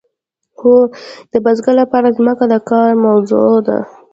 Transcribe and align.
هو 0.59 0.75
د 1.31 1.33
بزګر 1.43 1.73
لپاره 1.81 2.15
ځمکه 2.17 2.45
د 2.51 2.55
کار 2.69 2.91
موضوع 3.05 3.51
ده. 3.67 3.77